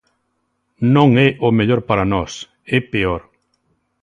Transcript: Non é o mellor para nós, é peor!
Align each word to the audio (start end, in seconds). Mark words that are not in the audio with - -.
Non 0.95 1.09
é 1.27 1.27
o 1.47 1.49
mellor 1.57 1.81
para 1.89 2.09
nós, 2.13 2.31
é 2.77 2.79
peor! 2.91 3.21